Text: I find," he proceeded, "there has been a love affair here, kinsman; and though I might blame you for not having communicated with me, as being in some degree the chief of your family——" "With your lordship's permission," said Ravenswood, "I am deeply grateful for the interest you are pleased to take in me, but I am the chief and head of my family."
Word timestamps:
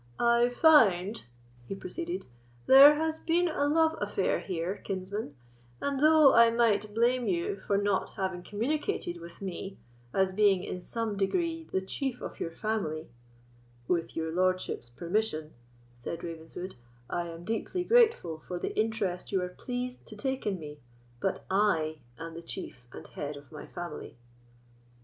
I 0.19 0.49
find," 0.49 1.23
he 1.67 1.75
proceeded, 1.75 2.25
"there 2.65 2.95
has 2.95 3.19
been 3.19 3.47
a 3.47 3.67
love 3.67 3.95
affair 4.01 4.39
here, 4.39 4.77
kinsman; 4.77 5.35
and 5.79 5.99
though 5.99 6.33
I 6.33 6.49
might 6.49 6.95
blame 6.95 7.27
you 7.27 7.57
for 7.59 7.77
not 7.77 8.09
having 8.17 8.41
communicated 8.41 9.17
with 9.21 9.43
me, 9.43 9.77
as 10.11 10.33
being 10.33 10.63
in 10.63 10.81
some 10.81 11.17
degree 11.17 11.69
the 11.71 11.81
chief 11.81 12.19
of 12.19 12.39
your 12.39 12.49
family——" 12.49 13.11
"With 13.87 14.15
your 14.15 14.31
lordship's 14.31 14.89
permission," 14.89 15.53
said 15.99 16.23
Ravenswood, 16.23 16.73
"I 17.07 17.27
am 17.27 17.43
deeply 17.43 17.83
grateful 17.83 18.39
for 18.47 18.57
the 18.57 18.75
interest 18.75 19.31
you 19.31 19.39
are 19.43 19.49
pleased 19.49 20.07
to 20.07 20.15
take 20.15 20.47
in 20.47 20.57
me, 20.59 20.79
but 21.19 21.45
I 21.47 21.99
am 22.17 22.33
the 22.33 22.41
chief 22.41 22.87
and 22.91 23.05
head 23.07 23.37
of 23.37 23.51
my 23.51 23.67
family." 23.67 24.17